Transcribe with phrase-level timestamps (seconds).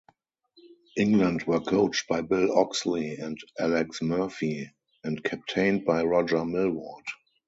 [0.97, 4.67] England were coached by Bill Oxley and Alex Murphy,
[5.03, 7.05] and captained by Roger Millward.